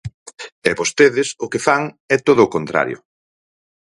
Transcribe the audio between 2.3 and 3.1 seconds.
o contrario.